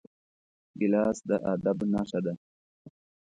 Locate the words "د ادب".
1.29-1.77